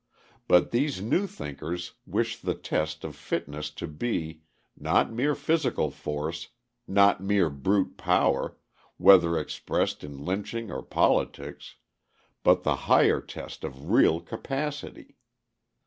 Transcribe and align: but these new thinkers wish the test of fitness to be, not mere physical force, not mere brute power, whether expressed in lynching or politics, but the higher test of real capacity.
but 0.47 0.71
these 0.71 0.99
new 0.99 1.27
thinkers 1.27 1.93
wish 2.07 2.35
the 2.39 2.55
test 2.55 3.03
of 3.03 3.15
fitness 3.15 3.69
to 3.69 3.85
be, 3.85 4.41
not 4.75 5.13
mere 5.13 5.35
physical 5.35 5.91
force, 5.91 6.47
not 6.87 7.21
mere 7.21 7.51
brute 7.51 7.97
power, 7.97 8.57
whether 8.97 9.37
expressed 9.37 10.03
in 10.03 10.17
lynching 10.25 10.71
or 10.71 10.81
politics, 10.81 11.75
but 12.41 12.63
the 12.63 12.75
higher 12.89 13.21
test 13.21 13.63
of 13.63 13.91
real 13.91 14.19
capacity. 14.19 15.17